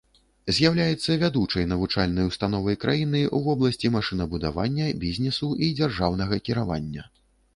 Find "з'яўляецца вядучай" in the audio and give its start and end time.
0.57-1.65